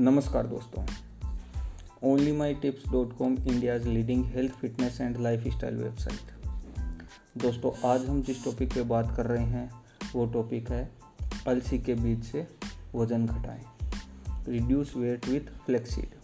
नमस्कार 0.00 0.46
दोस्तों। 0.46 0.82
Only 2.02 2.30
my 2.32 2.54
tips 2.54 2.84
dot 2.92 3.12
com 3.16 3.36
India's 3.38 3.86
leading 3.86 4.24
health 4.24 4.52
fitness 4.52 5.00
and 5.00 5.16
lifestyle 5.48 5.76
website 5.76 7.40
दोस्तों, 7.42 7.72
आज 7.90 8.06
हम 8.06 8.22
जिस 8.22 8.44
टॉपिक 8.44 8.72
पे 8.74 8.82
बात 8.82 9.14
कर 9.16 9.26
रहे 9.26 9.44
हैं, 9.44 9.70
वो 10.14 10.26
टॉपिक 10.26 10.70
है 10.70 10.90
अलसी 11.46 11.78
के 11.78 11.94
बीज 11.94 12.24
से 12.24 12.46
वज़न 12.94 13.26
घटाएँ। 13.26 13.62
रिड्यूस 14.48 14.96
वेट 14.96 15.28
विथ 15.28 15.52
फ्लेक्सीड 15.66 16.14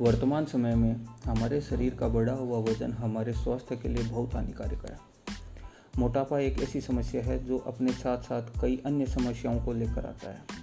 वर्तमान 0.00 0.44
समय 0.44 0.74
में 0.74 1.04
हमारे 1.24 1.60
शरीर 1.60 1.94
का 1.94 2.08
बढ़ा 2.08 2.34
हुआ 2.34 2.58
वज़न 2.60 2.92
हमारे 2.92 3.32
स्वास्थ्य 3.32 3.76
के 3.76 3.88
लिए 3.88 4.04
बहुत 4.04 4.34
हानिकारक 4.34 4.90
है। 4.90 4.98
मोटापा 5.98 6.38
एक 6.38 6.62
ऐसी 6.62 6.80
समस्या 6.80 7.22
है 7.22 7.44
जो 7.44 7.58
अपने 7.58 7.92
साथ 7.92 8.18
साथ 8.22 8.60
कई 8.60 8.82
अन्य 8.86 9.06
समस्याओं 9.06 9.64
को 9.64 9.72
लेकर 9.72 10.06
आता 10.06 10.30
है। 10.30 10.61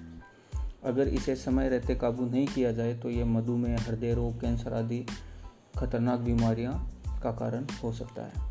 अगर 0.83 1.07
इसे 1.07 1.35
समय 1.35 1.69
रहते 1.69 1.95
काबू 1.95 2.25
नहीं 2.25 2.47
किया 2.47 2.71
जाए 2.71 2.93
तो 2.93 3.09
ये 3.09 3.23
मधुमेह 3.23 3.81
हृदय 3.81 4.13
रोग 4.13 4.39
कैंसर 4.41 4.73
आदि 4.73 5.05
खतरनाक 5.77 6.19
बीमारियाँ 6.19 6.73
का 7.23 7.31
कारण 7.31 7.65
हो 7.83 7.91
सकता 7.93 8.25
है। 8.25 8.47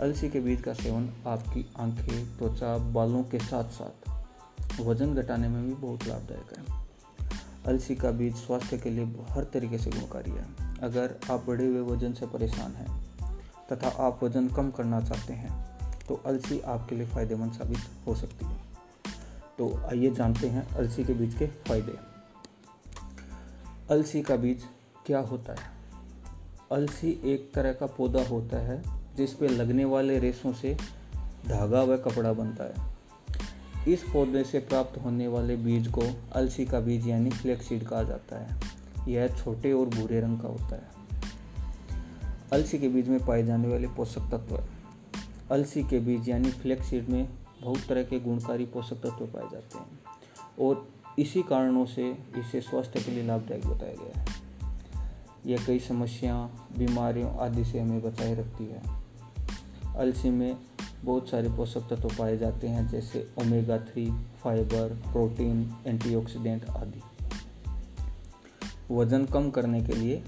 अलसी 0.00 0.28
के 0.30 0.40
बीज 0.40 0.60
का 0.60 0.72
सेवन 0.72 1.08
आपकी 1.26 1.64
आँखें, 1.78 2.36
त्वचा, 2.38 2.76
बालों 2.92 3.22
के 3.24 3.38
साथ 3.38 3.70
साथ 3.70 4.80
वज़न 4.80 5.14
घटाने 5.14 5.48
में 5.48 5.66
भी 5.66 5.74
बहुत 5.74 6.06
लाभदायक 6.06 6.58
है। 6.58 6.86
अलसी 7.66 7.94
का 7.94 8.10
बीज 8.10 8.34
स्वास्थ्य 8.36 8.78
के 8.78 8.90
लिए 8.90 9.04
हर 9.30 9.44
तरीके 9.44 9.78
से 9.78 9.90
गुणकारी 9.90 10.30
है। 10.30 10.46
अगर 10.82 11.18
आप 11.30 11.44
बढ़े 11.46 11.66
हुए 11.66 11.80
वज़न 11.86 12.12
से 12.12 12.26
परेशान 12.26 12.72
हैं 12.72 13.00
तथा 13.72 13.88
आप 14.06 14.20
वज़न 14.22 14.48
कम 14.48 14.70
करना 14.70 15.00
चाहते 15.00 15.32
हैं 15.32 15.52
तो 16.08 16.22
अलसी 16.26 16.60
आपके 16.60 16.96
लिए 16.96 17.06
फ़ायदेमंद 17.06 17.52
साबित 17.52 18.06
हो 18.06 18.14
सकती 18.14 18.44
है। 18.44 18.57
तो 19.58 19.80
आइए 19.90 20.10
जानते 20.10 20.48
हैं 20.48 20.74
अलसी 20.74 21.04
के 21.04 21.12
बीज 21.12 21.34
के 21.34 21.46
फ़ायदे। 21.46 21.96
अलसी 23.90 24.22
का 24.22 24.36
बीज 24.36 24.62
क्या 25.06 25.18
होता 25.18 25.52
है? 25.52 25.70
अलसी 26.72 27.20
एक 27.24 27.52
तरह 27.54 27.72
का 27.72 27.86
पौधा 27.86 28.22
होता 28.22 28.56
है 28.56 28.82
जिस 29.16 29.32
पे 29.34 29.48
लगने 29.48 29.84
वाले 29.84 30.18
रेशों 30.18 30.52
से 30.52 30.76
धागा 31.48 31.82
व 31.82 31.96
कपड़ा 31.96 32.32
बनता 32.32 32.64
है। 32.64 32.88
इस 33.92 34.02
पौधे 34.02 34.44
से 34.44 34.58
प्राप्त 34.58 34.98
होने 34.98 35.28
वाले 35.28 35.56
बीज 35.56 35.88
को 35.88 36.02
अलसी 36.32 36.66
का 36.66 36.80
बीज 36.80 37.08
यानी 37.08 37.30
फ्लेक्सीड 37.30 37.84
कहा 37.84 38.02
जाता 38.02 38.38
है। 38.38 38.60
यह 39.08 39.28
छोटे 39.28 39.72
और 39.72 39.86
भूरे 39.86 40.20
रंग 40.20 40.40
का 40.40 40.48
होता 40.48 40.76
है। 40.76 40.98
अलसी 42.52 42.78
के 42.78 42.88
बीज 42.88 43.08
में 43.08 43.26
पाए 43.26 43.42
जाने 43.42 43.68
वाले 43.68 43.88
पोषक 43.88 44.20
तत्व। 44.20 44.64
अलसी 45.50 45.82
के 45.82 45.98
बीज 45.98 46.28
यानी 46.28 46.50
फ्लेक्सीड 46.50 47.08
में 47.08 47.28
बहुत 47.62 47.78
तरह 47.88 48.02
के 48.02 48.20
गुणकारी 48.20 48.64
पोषक 48.64 48.96
तत्व 48.96 49.26
पाए 49.26 49.48
जाते 49.52 49.78
हैं 49.78 50.00
और 50.60 50.88
इसी 51.18 51.42
कारणों 51.42 51.86
से 51.86 52.10
इसे 52.36 52.60
स्वास्थ्य 52.60 53.00
के 53.00 53.10
लिए 53.10 53.26
लाभदायक 53.26 53.66
बताया 53.66 53.94
गया 53.94 54.20
है। 54.20 54.26
यह 55.46 55.66
कई 55.66 55.78
समस्या, 55.78 56.50
बीमारियों 56.78 57.36
आदि 57.36 57.64
से 57.64 57.80
हमें 57.80 58.02
बचाए 58.02 58.34
रखती 58.34 58.66
है। 58.66 58.82
अलसी 59.96 60.30
में 60.30 60.56
बहुत 61.04 61.28
सारे 61.28 61.48
पोषक 61.48 61.80
तत्व 61.80 62.08
पाए 62.08 62.36
जाते 62.36 62.68
हैं, 62.68 62.88
जैसे 62.88 63.30
omega 63.38 63.78
three 63.78 64.12
fibre 64.42 64.94
protein 65.12 65.74
antioxidant 65.86 66.64
आदि। 66.64 67.02
वज़न 68.90 69.24
कम 69.24 69.50
करने 69.50 69.82
के 69.82 69.92
लिए 69.92 70.24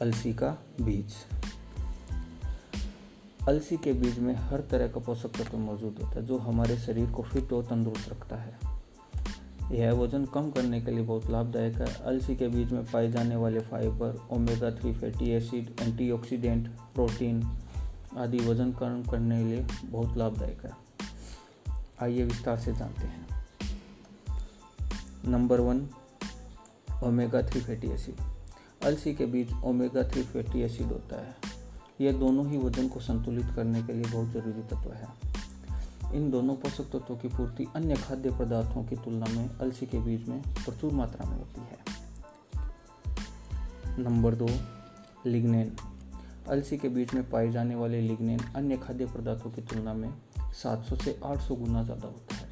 अलसी 0.00 0.32
का 0.34 0.58
बीज। 0.80 1.37
अलसी 3.48 3.76
के 3.76 3.92
बीज 3.92 4.18
में 4.18 4.34
हर 4.34 4.60
तरह 4.60 4.88
का 4.88 5.00
पोषक 5.00 5.28
तत्व 5.28 5.58
मौजूद 5.58 5.98
होता 6.02 6.20
है, 6.20 6.26
जो 6.26 6.38
हमारे 6.38 6.76
शरीर 6.76 7.10
को 7.10 7.22
फिट 7.22 7.52
और 7.52 7.62
तंदुरुस्त 7.64 8.08
रखता 8.08 8.36
है। 8.36 8.58
यह 9.72 9.92
वज़न 9.92 10.24
कम 10.24 10.50
करने 10.50 10.80
के 10.80 10.90
लिए 10.90 11.04
बहुत 11.04 11.30
लाभदायक 11.30 11.74
है। 11.74 11.94
अलसी 11.94 12.36
के 12.36 12.48
बीज 12.48 12.72
में 12.72 12.84
पाए 12.84 13.10
जाने 13.10 13.36
वाले 13.36 13.60
fibre, 13.60 14.28
omega 14.30 14.70
three 14.70 14.92
fatty 14.92 15.30
acid, 15.30 15.76
antioxidant, 15.80 16.68
protein 16.68 17.58
आदि 18.16 18.38
वज़न 18.38 18.72
कम 18.72 19.02
करने 19.02 19.38
के 19.38 19.44
लिए 19.44 19.66
बहुत 19.84 20.16
लाभदायक 20.16 20.64
है। 20.64 20.72
आइए 22.02 22.24
विस्तार 22.24 22.58
से 22.58 22.72
जानते 22.72 23.06
हैं। 23.06 23.26
Number 25.28 25.60
one, 25.60 25.88
omega 27.04 27.42
three 27.42 27.60
fatty 27.60 27.88
acid. 27.88 28.16
अलसी 28.84 29.14
के 29.14 29.26
बीज 29.26 29.52
ओमेगा 29.64 30.08
थ्री 30.08 30.22
फैटी 30.22 30.62
एसिड 30.62 30.86
होता 30.86 31.16
है। 31.16 31.57
यह 32.00 32.12
दोनों 32.12 32.46
ही 32.50 32.58
वज़न 32.58 32.88
को 32.88 33.00
संतुलित 33.00 33.46
करने 33.56 33.82
के 33.82 33.92
लिए 33.92 34.04
बहुत 34.04 34.28
ज़रूरी 34.28 34.62
तत्व 34.62 34.92
है। 34.92 35.08
इन 36.14 36.30
दोनों 36.30 36.54
पोषक 36.54 36.84
तत्वों 36.84 37.16
की 37.16 37.28
पूर्ति 37.28 37.66
अन्य 37.76 37.94
खाद्य 37.94 38.30
पदार्थों 38.30 38.84
की 38.84 38.96
तुलना 38.96 39.26
में 39.26 39.48
अलसी 39.58 39.86
के 39.86 39.98
बीज 39.98 40.28
में 40.28 40.42
प्रचुर 40.42 40.92
मात्रा 40.92 41.30
में 41.30 41.36
होती 41.38 41.60
है। 41.60 41.78
नंबर 43.98 44.34
दो, 44.34 44.48
लिग्नेन। 45.26 45.76
अलसी 46.48 46.76
के 46.78 46.88
बीज 46.88 47.14
में 47.14 47.30
पाए 47.30 47.50
जाने 47.50 47.74
वाले 47.74 48.00
लिग्नेन 48.00 48.40
अन्य 48.56 48.76
खाद्य 48.76 49.06
पदार्थों 49.06 49.50
की 49.50 49.62
तुलना 49.62 49.94
में 49.94 50.10
700 50.52 50.96
से 50.96 51.20
800 51.24 51.54
गुना 51.54 51.82
ज़्यादा 51.82 52.08
होता 52.08 52.34
है। 52.34 52.48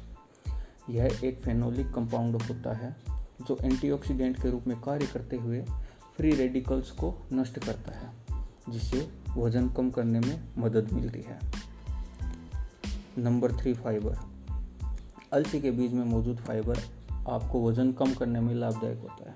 यह 0.89 1.19
एक 1.23 1.41
फेनोलिक 1.41 1.93
कंपाउंड 1.93 2.41
होता 2.41 2.73
है, 2.73 2.95
जो 3.47 3.57
एंटीऑक्सीडेंट 3.63 4.41
के 4.41 4.49
रूप 4.49 4.67
में 4.67 4.81
कार्य 4.81 5.07
करते 5.07 5.35
हुए 5.35 5.61
फ्री 6.17 6.31
रेडिकल्स 6.31 6.91
को 6.91 7.13
नष्ट 7.33 7.59
करता 7.59 7.91
है, 7.91 8.11
जिससे 8.69 9.26
वज़न 9.37 9.69
कम 9.69 9.89
करने 9.89 10.19
में 10.19 10.47
मदद 10.57 10.91
मिलती 10.91 11.21
है। 11.21 11.39
Number 13.17 13.51
three, 13.51 13.73
fibre. 13.73 14.17
अलसी 15.33 15.61
के 15.61 15.71
बीज 15.71 15.93
में 15.93 16.05
मौजूद 16.05 16.37
फाइबर 16.37 16.77
आपको 17.29 17.69
वज़न 17.69 17.91
कम 17.91 18.13
करने 18.13 18.39
में 18.39 18.55
लाभदायक 18.55 18.99
होता 18.99 19.29
है। 19.29 19.35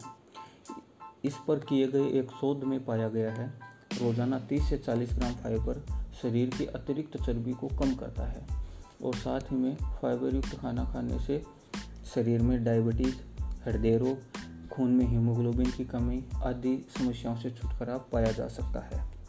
इस 1.25 1.35
पर 1.47 1.59
किए 1.59 1.87
गए 1.87 2.05
एक 2.05 2.31
शोध 2.31 2.63
में 2.63 2.85
पाया 2.85 3.09
गया 3.09 3.31
है, 3.31 3.53
रोज़ाना 4.01 4.39
30 4.39 4.63
से 4.63 4.77
40 4.77 5.13
ग्राम 5.13 5.33
फाइबर 5.33 5.83
शरीर 6.21 6.49
की 6.49 6.65
अतिरिक्त 6.65 7.17
चर्बी 7.25 7.51
को 7.51 7.67
कम 7.67 7.95
करता 7.95 8.25
है 8.25 8.45
और 9.03 9.15
साथ 9.15 9.39
ही 9.41 9.55
में 9.55 9.75
फाइबर 9.75 10.35
युक्त 10.35 10.59
खाना 10.59 10.85
खाने 10.85 11.19
से 11.19 11.43
शरीर 12.15 12.41
में 12.41 12.63
डायबिटीज़, 12.63 13.15
हृदय 13.65 13.97
रोग, 13.97 14.17
खून 14.69 14.91
में 14.91 15.05
हीमोग्लोबिन 15.07 15.71
की 15.71 15.85
कमी 15.85 16.23
आदि 16.43 16.85
समस्याओं 16.97 17.35
से 17.35 17.51
छुटकारा 17.51 17.97
पाया 17.97 18.31
जा 18.31 18.47
सकता 18.47 18.79
है। 18.79 19.20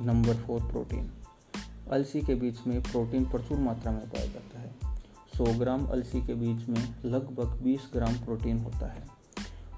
Number 0.00 0.34
four 0.36 0.60
protein. 0.62 1.10
अलसी 1.90 2.20
के 2.22 2.34
बीज 2.34 2.58
में 2.66 2.82
प्रोटीन 2.82 3.24
प्रचुर 3.24 3.58
मात्रा 3.58 3.92
में 3.92 4.08
पाया 4.10 4.26
जाता 4.26 4.60
है। 4.60 4.70
100 5.34 5.58
ग्राम 5.58 5.86
अलसी 5.86 6.20
के 6.22 6.34
बीज 6.34 6.68
में 6.68 6.94
लगभग 7.04 7.58
20 7.62 7.88
ग्राम 7.92 8.14
प्रोटीन 8.14 8.58
होता 8.58 8.92
है। 8.92 9.02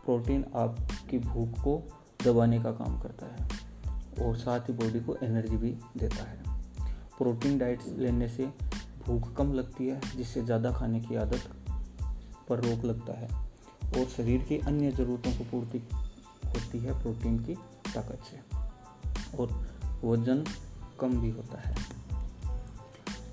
प्रोटीन 0.04 0.44
आपकी 0.54 1.18
भूख 1.18 1.60
को 1.60 1.82
दबाने 2.24 2.62
का 2.62 2.72
काम 2.72 3.00
करता 3.00 3.26
है 3.26 3.48
और 4.26 4.36
साथ 4.36 4.60
ही 4.60 4.74
बॉडी 4.74 5.00
को 5.00 5.16
एनर्जी 5.22 5.56
भी 5.56 5.70
देता 5.96 6.24
है। 6.24 6.42
प्रोटीन 7.18 7.58
डाइट 7.58 7.88
लेने 7.98 8.28
से 8.28 8.46
भूख 9.06 9.32
कम 9.36 9.52
लगती 9.52 9.86
है, 9.86 10.00
जिससे 10.16 10.42
ज़्यादा 10.42 10.72
खाने 10.72 11.00
की 11.00 11.16
आदत 11.16 11.50
पर 12.48 12.60
रोक 12.60 12.84
लगता 12.84 13.18
है 13.18 13.28
और 13.98 14.04
शरीर 14.06 14.42
की 14.42 14.58
अन्य 14.58 14.90
ज़रूरतों 14.90 15.32
को 15.32 15.44
पूर्ति 15.44 15.82
होती 16.46 16.78
है 16.78 17.02
प्रोटीन 17.02 17.38
की 17.38 17.54
ताकत 17.94 18.20
से। 18.30 18.60
और 19.36 19.79
वज़न 20.04 20.44
कम 21.00 21.20
भी 21.20 21.30
होता 21.30 21.60
है। 21.60 21.74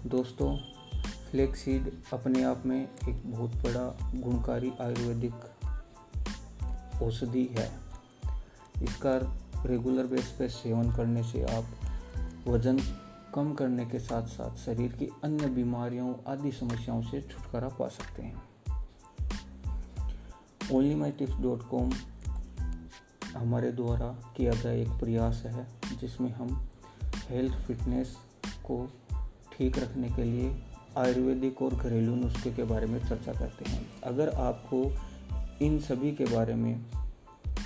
दोस्तों 0.05 0.57
फ्लेक्सीड 1.31 1.94
अपने 2.13 2.44
आप 2.44 2.63
में 2.66 2.89
एक 3.09 3.22
बहुत 3.25 3.51
बड़ा 3.51 4.11
गुणकारी 4.16 4.72
आयुर्वेदिक 4.81 5.33
औषधि 7.03 7.45
है। 7.45 7.72
इसका 8.83 9.17
रेगुलर 9.66 10.07
बेस 10.07 10.27
पर 10.39 10.50
सेवन 10.50 10.91
करने 10.95 11.23
से 11.23 11.44
आप 11.44 11.66
वज़न 12.47 12.79
कम 13.35 13.53
करने 13.53 13.86
के 13.86 14.00
साथ 14.00 14.27
साथ 14.27 14.56
शरीर 14.56 14.91
की 14.91 15.09
अन्य 15.24 15.47
बीमारियों 15.47 16.15
आदि 16.27 16.51
समस्याओं 16.51 17.01
से 17.01 17.21
छुटकारा 17.21 17.68
पा 17.68 17.88
सकते 17.88 18.21
हैं। 18.21 18.44
Only 20.71 20.95
my 20.95 21.12
tips 21.12 21.33
dot 21.33 21.69
com 21.69 21.91
हमारे 23.38 23.71
द्वारा 23.71 24.33
किया 24.38 24.53
गया 24.53 24.71
एक 24.71 24.89
प्रयास 24.89 25.44
है 25.45 25.76
जिसमें 25.95 26.31
हम 26.31 26.69
हेल्थ 27.30 27.54
फिटनेस 27.68 28.18
को 28.66 28.89
ठीक 29.54 29.80
रखने 29.80 30.10
के 30.10 30.24
लिए 30.24 30.62
आयुर्वेदिक 30.98 31.62
और 31.62 31.75
घरेलू 31.75 32.16
नुस्खे 32.16 32.51
के 32.51 32.63
बारे 32.63 32.88
में 32.88 33.00
चर्चा 33.00 33.34
करते 33.34 33.69
हैं। 33.69 33.88
अगर 34.04 34.30
आपको 34.30 34.92
इन 35.66 35.80
सभी 35.80 36.12
के 36.12 36.25
बारे 36.25 36.56
में 36.56 36.86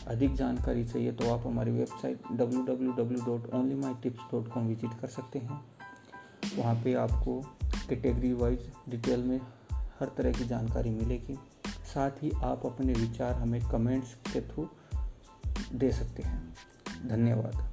अधिक 0.08 0.36
जानकारी 0.36 0.86
चाहिए 0.86 1.12
तो 1.12 1.30
आप 1.30 1.48
हमारी 1.48 1.72
वेबसाइट 1.72 2.22
www.onlyMyTips.com 2.32 4.58
विज़िट 4.58 4.92
कर 5.02 5.08
सकते 5.08 5.40
हैं। 5.40 5.62
वहाँ 6.58 6.76
पे 6.84 6.94
आपको 6.94 7.44
कैटेगरी 7.90 8.34
वाइज 8.34 8.72
डिटेल 8.90 9.24
में 9.24 9.42
हर 10.00 10.08
तरह 10.18 10.32
की 10.32 10.46
जानकारी 10.46 10.90
मिलेगी। 10.90 11.38
साथ 11.94 12.12
ही 12.24 12.32
आप 12.44 12.66
अपने 12.66 12.94
विचार 12.94 13.34
हमें 13.34 13.70
कमेंट्स 13.70 14.14
के 14.34 14.42
थ्रू 14.42 14.70
दे 15.74 15.92
सकते 15.92 16.24
हैं। 16.24 16.54
धन्यवाद। 17.08 17.72